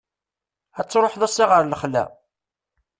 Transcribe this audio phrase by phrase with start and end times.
[0.79, 2.03] Ad truḥeḍ ass-a ɣer lexla?